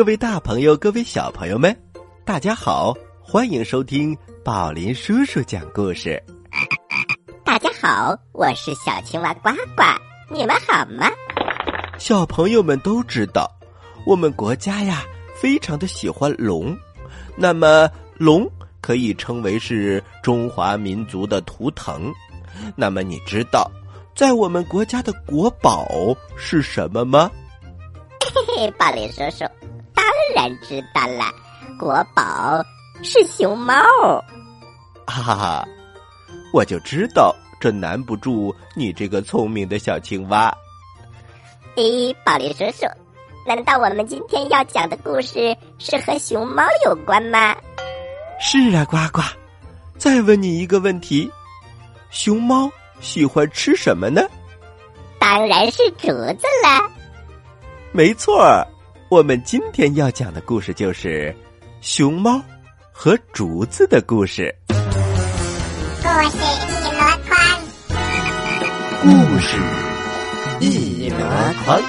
[0.00, 1.76] 嗨，各位大朋友，各位小朋友们，
[2.24, 6.22] 大家好，欢迎收听宝林叔叔讲故事。
[7.44, 9.82] 大家好，我是小青蛙呱呱，
[10.30, 11.06] 你们好吗？
[11.98, 13.46] 小朋友们都知道，
[14.06, 15.04] 我们国家呀
[15.36, 16.74] 非常的喜欢龙，
[17.36, 17.86] 那么
[18.16, 22.10] 龙可以称为是中华民族的图腾。
[22.74, 23.70] 那么你知道，
[24.16, 25.86] 在我们国家的国宝
[26.38, 27.30] 是什么吗？
[28.34, 29.44] 嘿嘿，宝林叔叔
[30.00, 31.30] 当然知道了，
[31.78, 32.64] 国宝
[33.02, 33.74] 是熊猫。
[35.06, 35.68] 哈哈哈，
[36.54, 40.50] 我就知道这难不住你这个聪明的小青蛙。
[41.76, 42.86] 咦，宝林叔叔，
[43.46, 47.54] 难道我们今天要讲的故事是和熊猫有关吗？
[48.40, 49.20] 是啊，呱呱。
[49.98, 51.30] 再问你一个问题：
[52.10, 54.22] 熊猫喜欢吃什么呢？
[55.18, 56.90] 当然是竹子了。
[57.92, 58.66] 没错儿，
[59.10, 61.34] 我们今天要讲的故事就是
[61.80, 62.40] 熊猫
[62.92, 64.54] 和竹子的故事。
[64.68, 64.78] 故事
[65.90, 67.42] 一箩筐，
[69.02, 69.56] 故事
[70.60, 71.18] 一箩
[71.64, 71.82] 筐。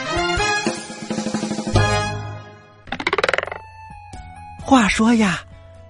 [4.59, 5.41] 话说呀，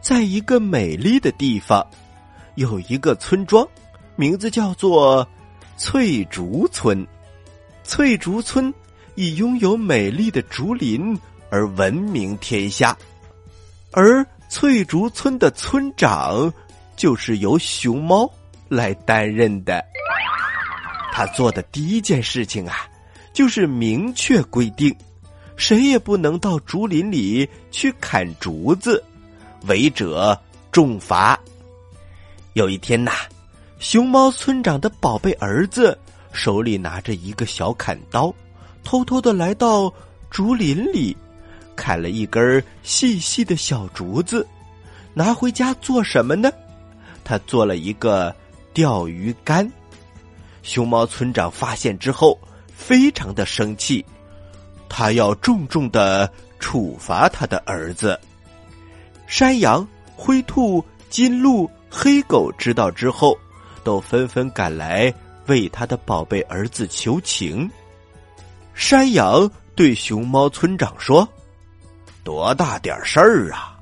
[0.02, 1.82] 在一个美丽的地方，
[2.56, 3.66] 有一个村庄，
[4.18, 5.26] 名字叫做
[5.78, 7.08] 翠竹村。
[7.86, 8.74] 翠竹村
[9.16, 11.18] 以拥有美丽的竹林
[11.52, 12.98] 而闻名天下，
[13.92, 16.52] 而翠竹村的村长
[16.96, 18.28] 就是由熊猫
[18.70, 19.84] 来担任的。
[21.12, 22.88] 他做的第一件事情啊，
[23.34, 24.96] 就是明确规定，
[25.58, 29.04] 谁也不能到竹林里去砍竹子，
[29.68, 30.40] 违者
[30.72, 31.38] 重罚。
[32.54, 33.12] 有一天呐，
[33.80, 35.98] 熊猫村长的宝贝儿子
[36.32, 38.34] 手里拿着一个小砍刀，
[38.86, 39.94] 偷偷的来到
[40.30, 41.16] 竹林里，
[41.82, 44.48] 砍了一根细细的小竹子，
[45.16, 46.52] 拿回家做什么呢？
[47.24, 48.36] 他做了一个
[48.72, 49.68] 钓鱼竿。
[50.62, 52.40] 熊猫村长发现之后，
[52.72, 54.06] 非常的生气，
[54.88, 58.20] 他要重重的处罚他的儿子。
[59.26, 63.36] 山羊、灰兔、金鹿、黑狗知道之后，
[63.84, 65.12] 都纷纷赶来
[65.48, 67.68] 为他的宝贝儿子求情。
[68.76, 71.28] 山羊对熊猫村长说
[72.24, 73.78] ：“多大点事儿啊，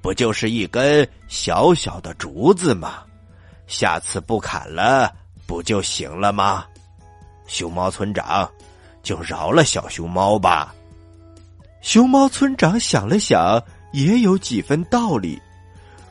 [0.00, 3.02] 不就是一根小小的竹子吗？
[3.66, 5.12] 下次不砍了。”
[5.46, 6.66] 不就行了吗？
[7.46, 8.50] 熊猫村长，
[9.00, 10.74] 就饶了小熊猫吧。
[11.82, 13.62] 熊猫村长想了想，
[13.92, 15.40] 也有几分道理。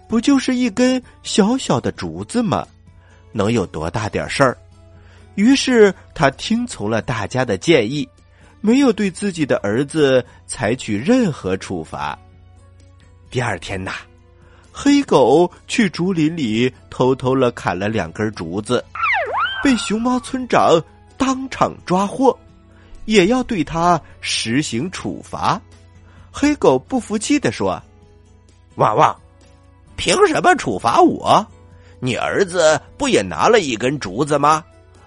[0.08, 2.66] 不就是一根小小的竹子吗？
[3.34, 4.58] 能有多大点事儿？
[5.36, 8.08] 于是他听从了大家的建议，
[8.66, 12.18] 没有对自己的儿子采取任何处罚。
[13.30, 13.92] 第二天呐，
[14.72, 18.84] 黑狗去竹林里偷偷了砍了两根竹子。
[19.64, 20.82] 被熊猫村长
[21.16, 22.36] 当场抓获，
[23.06, 25.62] 也要对他实行处罚。
[26.32, 27.80] 黑狗不服气的说
[28.78, 29.16] ：“汪汪，
[29.96, 31.46] 凭什么处罚我？
[32.00, 34.64] 你儿子不也拿了一根竹子吗？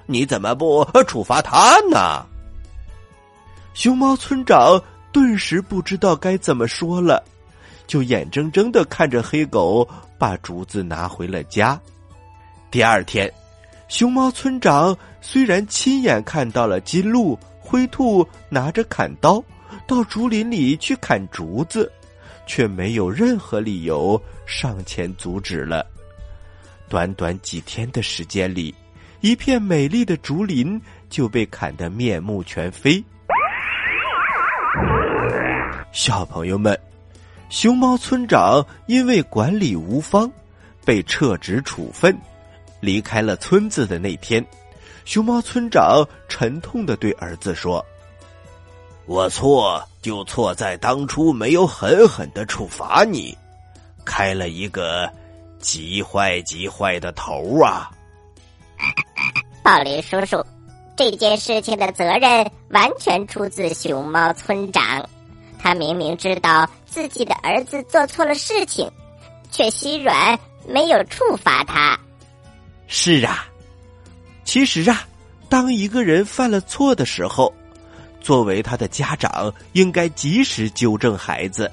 [0.07, 2.25] 你怎么不处罚他呢？”
[3.79, 4.83] 熊猫村长
[5.13, 7.23] 顿时不知道该怎么说了，
[7.87, 9.89] 就眼睁睁的看着黑狗
[10.19, 11.81] 把竹子拿回了家。
[12.73, 13.33] 第二天。
[13.87, 19.43] 熊猫村长虽然亲眼看到了金鹿、灰兔拿着砍刀
[19.87, 21.91] 到竹林里去砍竹子，
[22.49, 25.87] 却没有任何理由上前阻止了。
[26.89, 28.75] 短短几天的时间里，
[29.21, 30.79] 一片美丽的竹林
[31.09, 33.03] 就被砍得面目全非。
[35.93, 36.79] 小朋友们，
[37.49, 40.31] 熊猫村长因为管理无方，
[40.85, 42.17] 被撤职处分。
[42.81, 44.45] 离开了村子的那天，
[45.05, 47.85] 熊猫村长沉痛的对儿子说
[49.07, 53.37] ：“我错就错在当初没有狠狠的处罚你，
[54.05, 55.11] 开了一个
[55.59, 57.91] 极坏极坏的头啊！”
[59.65, 60.45] 宝林叔叔，
[60.97, 65.05] 这件事情的责任完全出自熊猫村长，
[65.59, 68.91] 他明明知道自己的儿子做错了事情，
[69.51, 71.99] 却心软没有处罚他。
[72.87, 73.47] 是啊，
[74.45, 75.07] 其实啊，
[75.49, 77.53] 当一个人犯了错的时候，
[78.21, 81.71] 作为他的家长，应该及时纠正孩子，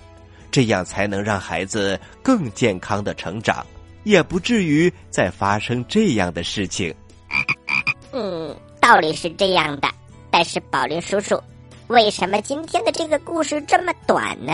[0.51, 3.65] 这样才能让孩子更健康的成长，
[4.03, 6.93] 也不至于再发生这样的事情。
[8.11, 9.87] 嗯，道理是这样的，
[10.29, 11.41] 但是宝林叔叔，
[11.87, 14.53] 为什么今天的这个故事这么短呢？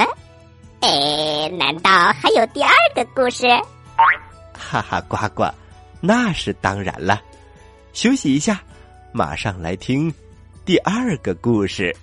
[0.82, 3.48] 哎，难道还有第二个故事？
[4.54, 5.46] 哈哈，呱呱，
[6.02, 7.22] 那是当然了。
[7.94, 8.62] 休息一下，
[9.12, 10.14] 马上来听
[10.66, 11.96] 第二个故事。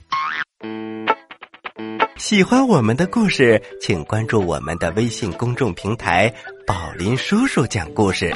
[2.17, 6.33] 喜欢我们的故事，请关注我们的微信公众平台
[6.67, 8.35] “宝林叔叔讲故事”，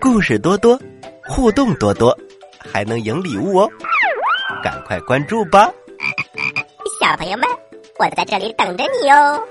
[0.00, 0.80] 故事多多，
[1.24, 2.16] 互动多多，
[2.58, 3.68] 还能赢礼物哦！
[4.62, 5.70] 赶快关注吧，
[7.08, 7.48] 小朋友们，
[7.98, 9.42] 我在这里等着你哦。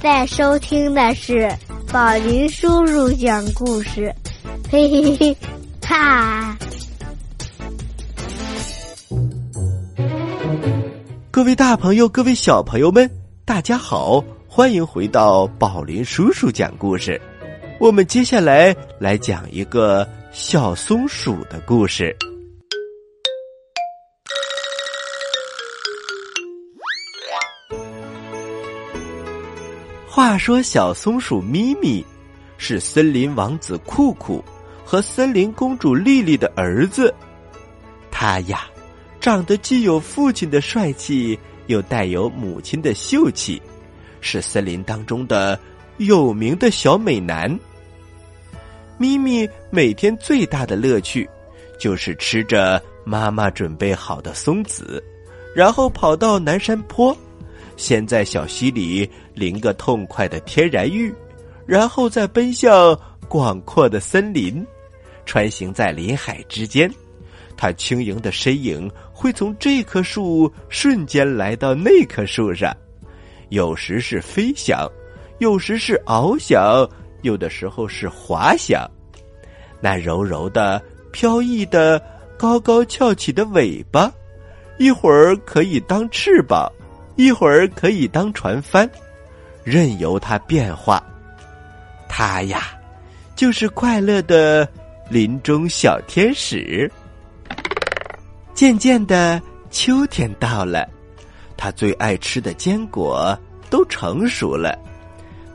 [0.00, 1.46] 在收听的是
[1.92, 4.10] 宝林叔叔讲故事，
[4.70, 5.36] 嘿嘿嘿，
[5.86, 6.56] 哈！
[11.30, 13.10] 各位大朋友，各位小朋友们，
[13.44, 17.20] 大家好，欢迎回到宝林叔叔讲故事。
[17.78, 22.16] 我们接下来来讲一个小松鼠的故事。
[30.12, 32.04] 话说，小松鼠咪咪
[32.58, 34.44] 是森林王子酷酷
[34.84, 37.14] 和森林公主丽丽的儿子。
[38.10, 38.68] 他呀，
[39.20, 41.38] 长得既有父亲的帅气，
[41.68, 43.62] 又带有母亲的秀气，
[44.20, 45.56] 是森林当中的
[45.98, 47.56] 有名的小美男。
[48.98, 51.30] 咪咪每天最大的乐趣，
[51.78, 55.00] 就是吃着妈妈准备好的松子，
[55.54, 57.16] 然后跑到南山坡，
[57.80, 61.10] 先在小溪里淋个痛快的天然浴，
[61.64, 62.94] 然后再奔向
[63.26, 64.62] 广阔的森林，
[65.24, 66.92] 穿行在林海之间。
[67.56, 72.70] 它轻盈的身影会从这棵树瞬间来到那棵树上，
[73.48, 74.86] 有时是飞翔，
[75.38, 76.86] 有时是翱翔，
[77.22, 78.86] 有的时候是滑翔。
[79.80, 80.82] 那柔柔的、
[81.12, 81.98] 飘逸的、
[82.36, 84.12] 高高翘起的尾巴，
[84.78, 86.70] 一会儿可以当翅膀，
[87.16, 88.88] 一会儿可以当船帆，
[89.64, 91.02] 任由它变化。
[92.08, 92.78] 它呀，
[93.36, 94.68] 就是快乐的
[95.08, 96.90] 林中小天使。
[98.54, 99.40] 渐渐的，
[99.70, 100.88] 秋天到了，
[101.56, 103.38] 他最爱吃的坚果
[103.70, 104.78] 都成熟了。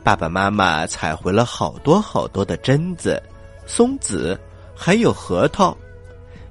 [0.02, 3.22] 爸爸妈妈采回了好多好多的榛子、
[3.66, 4.38] 松子，
[4.74, 5.76] 还有核桃。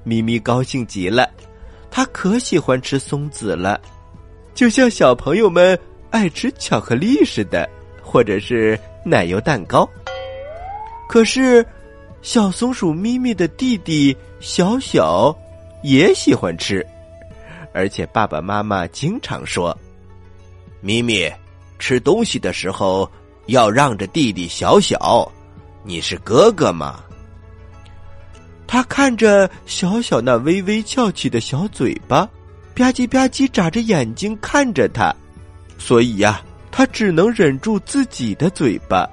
[0.04, 1.28] 咪咪高兴极了，
[1.90, 3.80] 他可喜欢吃松子了，
[4.56, 5.78] 就像小朋友们
[6.10, 7.68] 爱吃巧克力似的，
[8.02, 9.86] 或者是奶油蛋糕。
[11.06, 11.64] 可是，
[12.22, 15.36] 小松鼠咪咪的弟弟小小
[15.82, 16.84] 也喜欢吃，
[17.74, 19.76] 而且爸爸妈妈经常说
[20.80, 21.30] ：“咪咪，
[21.78, 23.08] 吃东西的时候
[23.48, 25.30] 要让着弟弟小小，
[25.84, 27.04] 你是哥哥嘛。”
[28.66, 32.28] 他看着小小那微微翘起的小嘴巴，
[32.76, 35.10] 吧唧吧唧眨着眼睛看着他，
[35.78, 39.08] 所以呀，他只能忍住自己的嘴巴。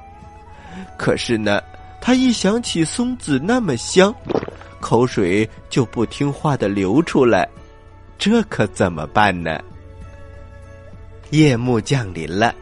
[0.97, 1.61] 可是呢，
[2.01, 4.13] 他一想起松子那么香，
[4.81, 7.47] 口水就不听话的流出来，
[8.17, 9.57] 这可怎么办呢？
[11.29, 12.53] 夜幕降临了，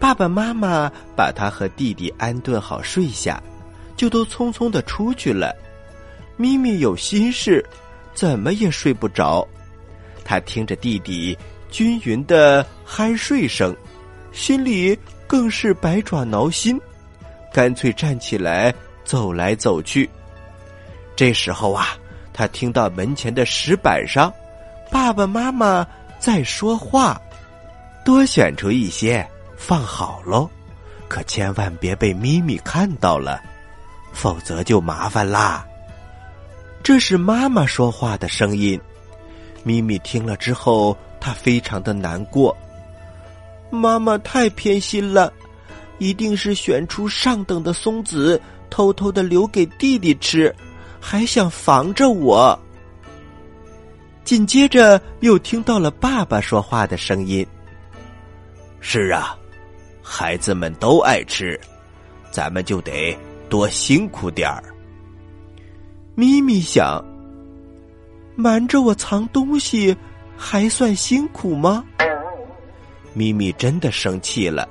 [0.00, 3.40] 爸爸妈妈把他和弟弟安顿好睡下，
[3.98, 5.54] 就都匆匆的出去了。
[6.38, 7.62] 咪咪有心事，
[8.14, 9.46] 怎么也睡不着。
[10.24, 11.36] 他听着弟弟
[11.70, 13.74] 均匀的酣睡声，
[14.32, 16.80] 心里更是百爪挠心，
[17.52, 18.72] 干脆站起来
[19.04, 20.08] 走来走去。
[21.16, 21.96] 这时候啊，
[22.32, 24.32] 他听到门前的石板上，
[24.90, 25.86] 爸爸妈妈
[26.18, 27.20] 在说话
[28.04, 29.26] ：“多选出一些，
[29.56, 30.48] 放好喽，
[31.08, 33.40] 可千万别被咪咪看到了，
[34.12, 35.66] 否则就麻烦啦。”
[36.82, 38.80] 这是妈妈说话的声音，
[39.64, 42.56] 咪咪听了之后，她非常的难过。
[43.70, 45.32] 妈妈太偏心了，
[45.98, 50.54] 一定是选出上等的松子，偷偷的留给弟弟吃，
[51.00, 52.58] 还想防着我。
[54.24, 57.46] 紧接着又听到了爸爸说话的声音
[58.78, 59.36] ：“是啊，
[60.02, 61.58] 孩子们都爱吃，
[62.30, 63.16] 咱们就得
[63.48, 64.62] 多辛苦点儿。”
[66.14, 67.02] 咪咪想：
[68.34, 69.96] 瞒着我藏东西，
[70.36, 71.84] 还算辛苦吗？
[73.12, 74.68] 咪咪真的生气了，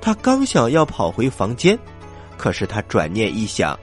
[0.00, 1.78] 他刚想要跑回房间，
[2.36, 3.78] 可是他转念一想，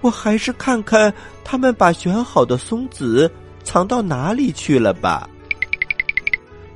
[0.00, 1.12] 我还是看看
[1.42, 3.30] 他们把选好的松子
[3.64, 5.28] 藏到哪里去了吧。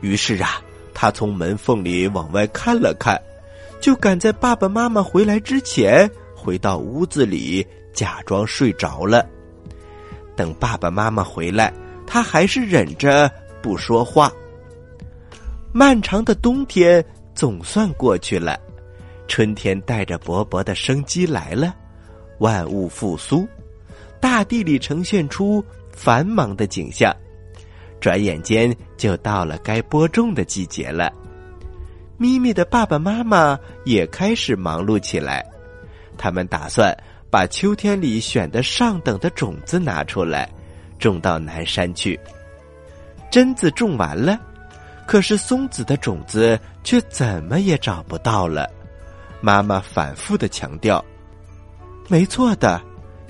[0.01, 0.61] 于是啊，
[0.93, 3.17] 他从门缝里往外看了看，
[3.81, 7.67] 就赶在爸爸妈妈回来之前回到屋子里。
[7.93, 9.29] 假装睡着了，
[10.37, 11.73] 等爸爸妈妈回来，
[12.07, 13.31] 他还是忍着
[13.63, 14.33] 不说话。
[15.73, 18.59] 漫长的冬天总算过去了，
[19.27, 21.75] 春天带着勃勃的生机来了，
[22.39, 23.49] 万物复苏，
[24.21, 27.15] 大地里呈现出繁忙的景象。
[28.01, 31.13] 转眼间就到了该播种的季节了，
[32.19, 35.47] 咪咪的爸爸妈妈也开始忙碌起来，
[36.19, 36.93] 他们打算。
[37.33, 40.47] 把秋天里选的上等的种子拿出来，
[40.99, 42.21] 种到南山去。
[43.31, 44.39] 榛子种完了，
[45.07, 48.69] 可是松子的种子却怎么也找不到了。
[49.41, 51.03] 妈妈反复的强调
[52.07, 52.79] ：“没错的，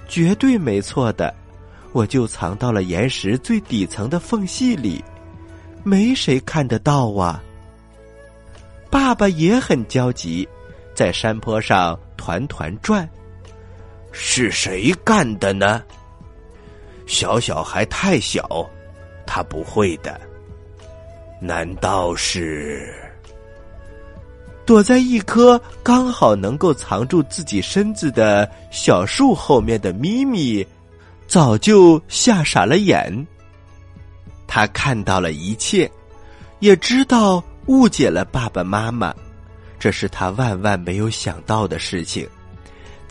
[0.09, 1.33] 绝对没错的，
[1.93, 5.01] 我就藏到了岩石最底层的缝隙里，
[5.85, 7.41] 没谁看得到啊。”
[8.91, 10.49] 爸爸也很焦急，
[10.93, 13.09] 在山坡上团团转。
[14.13, 15.83] 是谁干的呢？
[17.07, 18.69] 小小还太小，
[19.27, 20.21] 他不会的。
[21.41, 22.95] 难道是
[24.65, 30.65] 躲在一棵刚好能够藏住自己身子的小树后面的咪咪，
[31.27, 33.27] 早就吓傻了眼？
[34.47, 35.91] 他看到了一切，
[36.61, 39.13] 也知道误解了爸爸妈妈，
[39.81, 42.29] 这是他万万没有想到的事情。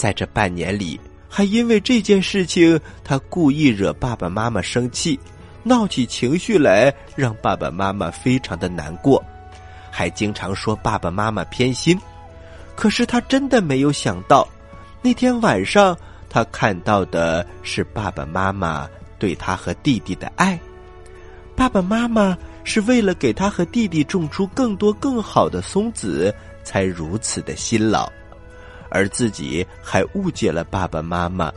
[0.01, 5.19] 在这半年里，还因为这件事情，他故意惹爸爸妈妈生气，
[5.61, 9.23] 闹起情绪来，让爸爸妈妈非常的难过，
[9.91, 11.95] 还经常说爸爸妈妈偏心。
[12.75, 14.47] 可是他真的没有想到，
[15.03, 15.95] 那天晚上
[16.31, 18.89] 他看到的是爸爸妈妈
[19.19, 20.59] 对他和弟弟的爱。
[21.55, 28.11] 爸爸妈妈是为了给他和弟弟种出更多更好的松子，才如此的辛劳。
[28.91, 31.51] 而自己还误解了爸爸妈妈，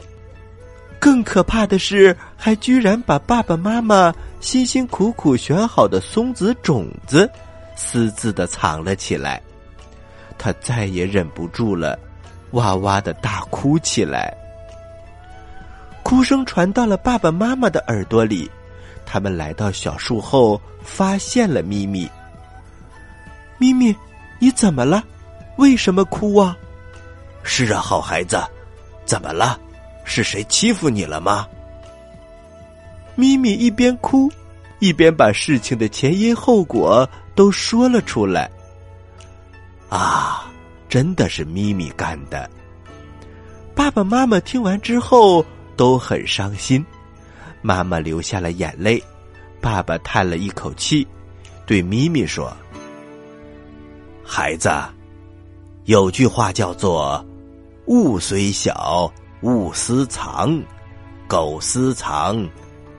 [0.98, 7.28] 更可怕的是，还居然把爸爸妈妈辛辛苦苦选好的松子种子
[7.76, 9.42] 私自的藏了起来。
[10.38, 11.98] 他再也忍不住了，
[12.52, 14.32] 哇哇的大哭起来。
[16.02, 18.50] 哭声传到了爸爸妈妈的耳朵里，
[19.06, 22.08] 他们来到小树后，发现了咪咪。
[23.58, 23.94] 咪咪，
[24.38, 25.02] 你怎么了？
[25.56, 26.56] 为什么哭啊？
[27.44, 28.42] 是啊，好孩子，
[29.04, 29.60] 怎么了？
[30.04, 31.46] 是谁欺负你了吗？
[33.14, 34.28] 咪咪一边哭，
[34.80, 38.50] 一边把事情的前因后果都说了出来。
[39.88, 40.50] 啊，
[40.88, 42.50] 真的是咪咪干的。
[43.74, 45.44] 爸爸妈妈听完之后
[45.76, 46.84] 都很伤心，
[47.62, 49.02] 妈妈流下了眼泪，
[49.60, 51.06] 爸爸叹了一口气，
[51.66, 52.54] 对咪咪说
[54.24, 54.70] ：“孩子，
[55.84, 57.24] 有句话叫做
[57.86, 59.12] ‘物虽小，
[59.42, 60.62] 勿私藏；
[61.28, 62.48] 苟私藏，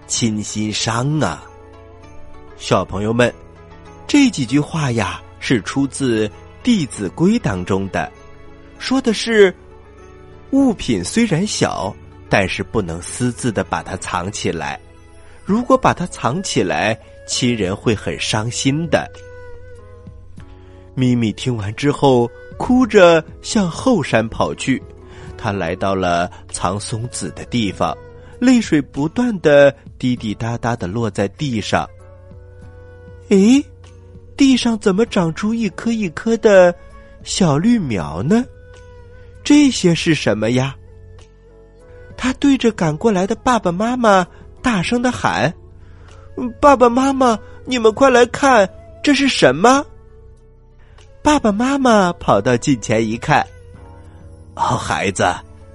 [0.08, 1.44] 亲心伤’啊。”
[2.58, 3.34] 小朋友们，
[4.08, 6.28] 这几句话呀，是出自
[6.64, 8.12] 《弟子规》当中的，
[8.78, 9.54] 说的是。
[10.52, 11.94] 物品虽然小，
[12.30, 14.80] 但是不能私自的把它藏起来。
[15.44, 19.06] 如果把它藏起来，亲人会很伤心的。
[20.94, 24.82] 咪咪听完之后，哭着向后山跑去。
[25.38, 27.96] 他来到了藏松子的地方，
[28.40, 31.88] 泪水不断的滴滴答答的落在地上。
[33.30, 33.64] 诶，
[34.38, 36.74] 地上怎么长出一颗一颗的
[37.24, 38.44] 小绿苗呢？
[39.44, 40.76] 这些是什么呀？
[42.18, 44.26] 他对着赶过来的爸爸妈妈
[44.62, 45.54] 大声的喊
[46.62, 48.68] ：“爸爸妈妈，你们快来看，
[49.04, 49.86] 这是什么？”
[51.26, 53.44] 爸爸妈妈跑到近前一看，
[54.54, 55.26] 哦，孩子，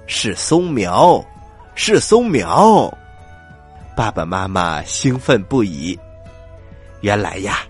[0.07, 1.21] 是松苗，
[1.75, 2.89] 是松苗。
[3.97, 5.99] 爸爸妈妈兴奋不已。
[7.01, 7.63] 原来呀，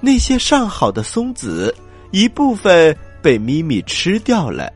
[0.00, 1.72] 那些上好的松子
[2.10, 4.68] 一部分被咪咪吃掉了。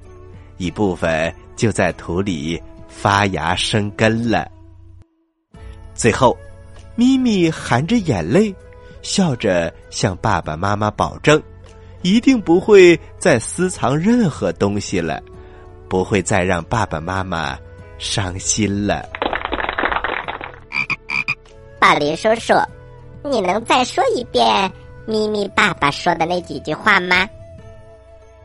[0.56, 4.48] 一部分就在土里发芽生根了。
[5.92, 6.38] 最后，
[6.94, 8.54] 咪咪含着眼泪，
[9.02, 11.42] 笑着向爸爸妈妈保证，
[12.04, 15.22] 一定不会再私藏任何东西了，
[15.88, 17.58] 不会再让爸爸妈妈
[17.98, 19.02] 伤心了。
[21.80, 22.52] 宝林叔叔，
[23.24, 24.70] 你能再说一遍
[25.06, 27.26] 咪咪爸爸说的那几句话吗？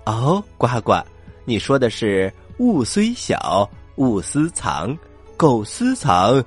[0.05, 0.93] 哦，呱呱。
[1.43, 4.95] 你说的是“物虽小，勿私藏；
[5.35, 6.41] 苟私藏，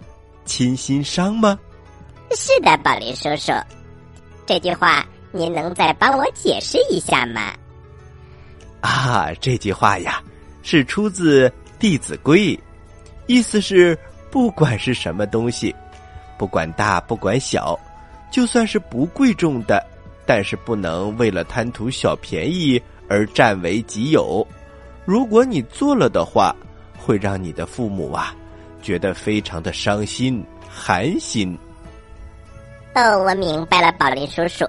[0.46, 1.58] 亲心伤”吗？
[2.30, 3.52] 是的，宝林叔叔，
[4.46, 7.52] 这句话您能再帮我解释一下吗？
[8.80, 10.22] 啊，这句话呀，
[10.62, 12.56] 是出自《弟子规》，
[13.26, 13.98] 意思是
[14.30, 15.74] 不管是什么东西，
[16.36, 17.78] 不管大不管小，
[18.30, 19.82] 就算是不贵重的，
[20.26, 24.46] 但是不能为了贪图小便宜而占为己有。
[25.04, 26.54] 如果你做了的话，
[26.98, 28.34] 会让你的父母啊
[28.82, 31.56] 觉得非常的伤心、寒心。
[32.94, 34.64] 哦，我明白了，宝林叔叔，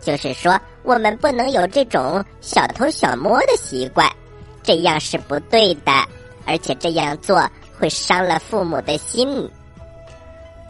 [0.00, 4.10] 就是说我们不能有这种小偷小摸的习惯，
[4.62, 5.92] 这样是不对的，
[6.46, 9.48] 而且这样做会伤了父母的心。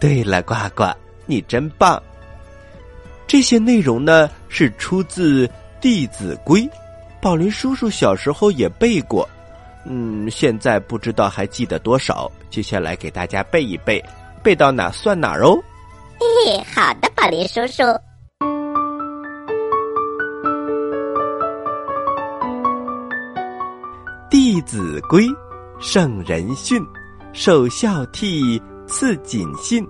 [0.01, 0.85] 对了，呱呱，
[1.27, 2.01] 你真棒。
[3.27, 5.47] 这些内容呢是出自
[5.81, 6.62] 《弟子规》。
[7.21, 9.29] 宝林叔叔小时候也背过，
[9.85, 12.31] 嗯，现在不知道还记得多少。
[12.49, 14.03] 接下来给大家背一背，
[14.43, 15.59] 背到哪算哪哦。
[16.21, 17.83] 嘿嘿，好的，宝林叔叔。
[24.59, 25.25] 《弟子规》，
[25.79, 26.85] 圣人训，
[27.33, 29.87] 首孝悌，次谨信，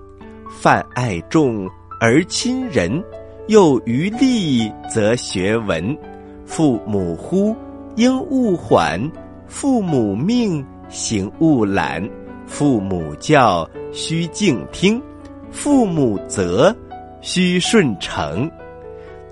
[0.47, 1.67] 泛爱众
[1.99, 3.03] 而亲仁，
[3.47, 5.97] 有余力则学文。
[6.45, 7.55] 父母呼，
[7.95, 8.99] 应勿缓；
[9.47, 12.07] 父母命，行勿懒；
[12.45, 15.01] 父母教，须敬听；
[15.49, 16.75] 父母责，
[17.21, 18.47] 须顺承。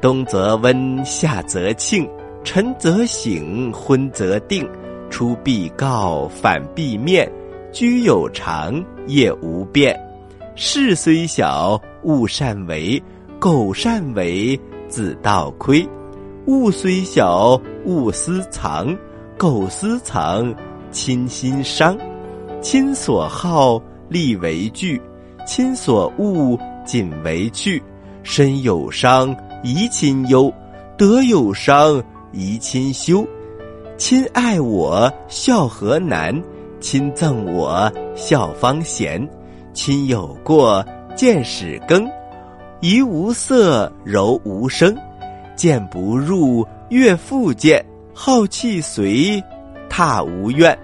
[0.01, 2.09] 冬则温，夏则庆，
[2.43, 4.67] 晨则省，昏则定。
[5.09, 7.31] 出必告，反必面。
[7.71, 9.95] 居有常，业无变。
[10.55, 12.99] 事虽小，勿擅为；
[13.39, 15.87] 苟擅为，子道亏。
[16.47, 18.87] 物虽小，勿私藏；
[19.37, 20.53] 苟私藏，
[20.91, 21.95] 亲心伤。
[22.61, 24.99] 亲所好，力为具；
[25.45, 27.83] 亲所恶，谨为去。
[28.23, 30.51] 身有伤，贻亲忧；
[30.97, 32.01] 德有伤，
[32.33, 33.27] 贻亲羞。
[33.97, 36.31] 亲爱我，孝何难；
[36.79, 39.27] 亲憎我，孝方贤。
[39.73, 42.07] 亲有过，见使更；
[42.79, 44.95] 怡无色，柔无声。
[45.55, 47.83] 见不入，悦复见；
[48.13, 49.43] 好气随，
[49.89, 50.77] 踏无怨。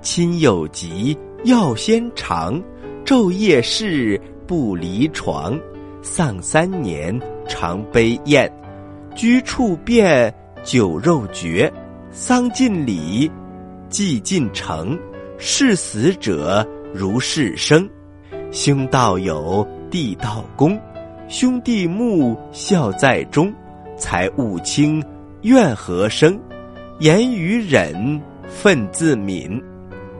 [0.00, 2.60] 亲有疾，药先尝；
[3.04, 5.56] 昼夜侍，不离床。
[6.02, 8.50] 丧三年，常悲咽；
[9.14, 11.72] 居处变，酒肉绝。
[12.14, 13.30] 丧尽礼，
[13.88, 14.98] 祭尽诚。
[15.38, 17.88] 视死者如视生。
[18.50, 20.78] 兄道友，弟道恭。
[21.26, 23.50] 兄弟睦，孝在中。
[23.96, 25.02] 财物轻，
[25.40, 26.38] 怨何生？
[27.00, 28.20] 言语忍，
[28.62, 29.58] 忿自泯。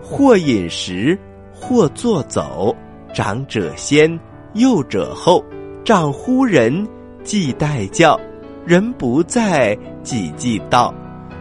[0.01, 1.17] 或饮食，
[1.53, 2.75] 或坐走。
[3.13, 4.19] 长者先，
[4.55, 5.45] 幼者后。
[5.85, 6.89] 长呼人，
[7.23, 8.19] 即待教；
[8.65, 10.93] 人不在，己即到。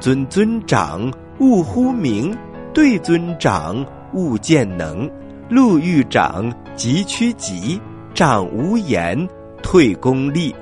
[0.02, 2.36] 尊尊长，勿呼名；
[2.74, 5.08] 对尊长，勿见能。
[5.48, 7.80] 路遇长，急趋急；
[8.16, 9.16] 长无言，
[9.62, 10.56] 退功力。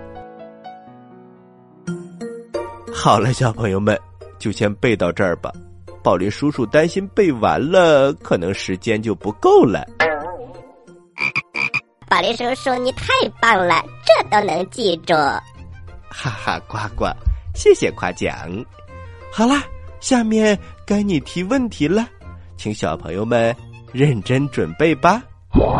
[2.93, 3.97] 好了，小朋友们，
[4.37, 5.49] 就先背到这儿吧。
[6.03, 9.87] 宝林叔叔担心背完了，可能时间就不够了。
[12.09, 15.13] 宝林叔叔，你太棒了，这都能记住。
[16.09, 17.05] 哈哈，呱呱，
[17.55, 18.35] 谢谢夸奖。
[19.31, 19.63] 好啦，
[20.01, 22.07] 下面该你提问题了，
[22.57, 23.55] 请小朋友们
[23.93, 25.23] 认真准备吧。
[25.51, 25.71] 我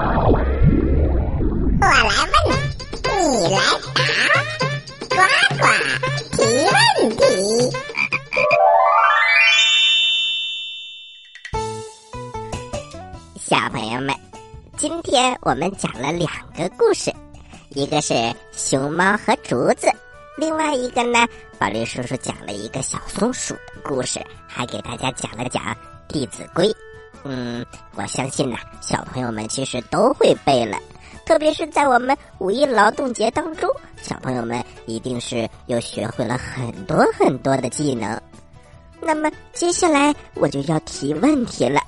[1.82, 2.10] 来
[2.46, 2.58] 问，
[3.04, 3.60] 你来
[3.94, 4.02] 答，
[5.10, 5.18] 呱
[5.58, 5.64] 呱
[6.32, 6.74] 提问
[7.18, 7.22] 题。
[13.36, 14.16] 小朋友们，
[14.78, 17.12] 今天我们讲了两个故事，
[17.70, 18.14] 一个是
[18.54, 19.92] 熊猫和竹子，
[20.40, 25.62] 另外一个呢，宝林叔叔讲了一个小松鼠的故事，还给大家讲了讲
[26.08, 26.66] 《弟子规》。
[27.26, 30.78] 嗯，我相信呐，小朋友们其实都会背了，
[31.26, 33.70] 特别是在我们五一劳动节当中，
[34.02, 38.18] 小朋友们一定是又学会了很多很多的技能。
[39.02, 41.82] 那么接下来我就要提问题了，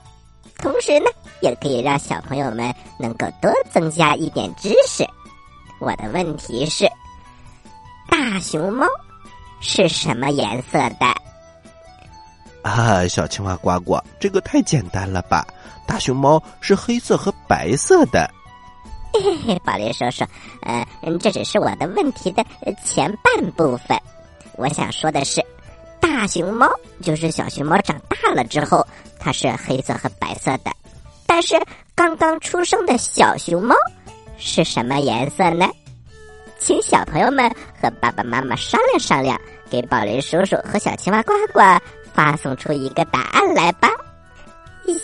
[0.58, 1.06] 同时呢，
[1.40, 5.08] 也可以让小朋友们能够多增加一点知识。
[5.80, 6.86] 我的问题是：
[8.12, 8.86] 大熊猫
[9.62, 11.06] 是什么颜色的？
[12.62, 15.48] 啊，小青蛙呱呱，这个太简单了吧？
[15.88, 18.30] 大熊猫是黑色和白色的。
[19.14, 20.26] 嘿嘿，宝林叔叔，
[20.64, 23.98] 呃，嗯这只是我的问题的呃前半部分。
[24.58, 25.42] 我想说的是，
[26.02, 26.70] 大熊猫
[27.02, 28.86] 就是小熊猫长大了之后，
[29.20, 30.72] 它是黑色和白色的。
[31.26, 31.56] 但是
[31.96, 33.74] 刚刚出生的小熊猫
[34.38, 35.68] 是什么颜色呢？
[36.62, 37.50] 请小朋友们
[37.82, 39.36] 和爸爸妈妈商量商量，
[39.70, 41.60] 给宝林叔叔和小青蛙呱呱
[42.14, 43.90] 发送出一个答案来吧。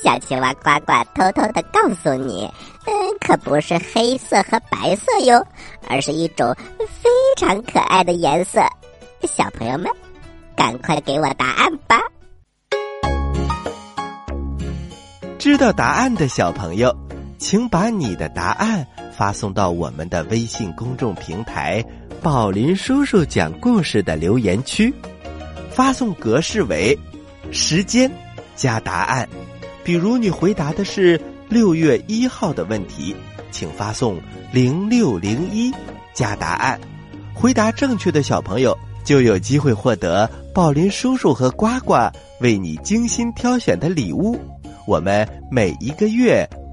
[0.04, 2.48] 小青蛙呱呱偷偷的告诉你，
[2.86, 5.44] 嗯，可不是黑色和白色哟，
[5.90, 8.62] 而是一种非常可爱的颜色。
[9.24, 9.92] 小朋友们，
[10.56, 12.00] 赶快给我答案吧！
[15.40, 16.96] 知道答案的小朋友，
[17.38, 21.84] 请把你的答案发送到我们的微信公众平台
[22.22, 24.94] “宝林叔叔讲故事”的留言区，
[25.70, 26.98] 发送格式为
[27.52, 28.12] 时间
[28.56, 29.28] 加答案。
[29.84, 33.16] 比如你回答的是六月一号的问题，
[33.52, 34.20] 请发送
[34.52, 35.72] 零六零一
[36.14, 36.80] 加答案。
[37.34, 41.94] 回答正确的小朋友就有机会获得宝林叔叔和呱呱
[42.42, 44.40] 为你精心挑选的礼物。
[44.88, 46.48] 我们每一个月